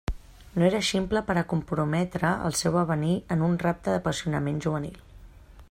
[0.61, 4.99] No era ximple per a comprometre el seu avenir en un rapte d'apassionament juvenil.